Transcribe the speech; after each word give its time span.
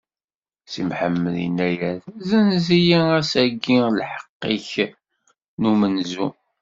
Si 0.71 0.81
Mḥemmed 0.89 1.35
inna-as: 1.45 2.03
Zzenz-iyi 2.27 2.99
ass-agi 3.19 3.77
lḥeqq-ik 3.99 4.73
n 5.59 5.63
umenzu. 5.71 6.27